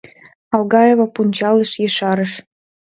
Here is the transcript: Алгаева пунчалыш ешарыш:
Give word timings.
Алгаева 0.55 1.05
пунчалыш 1.13 1.71
ешарыш: 1.87 2.33